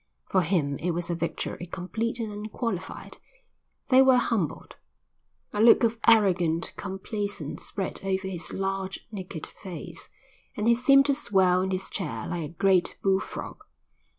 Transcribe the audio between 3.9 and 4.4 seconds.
were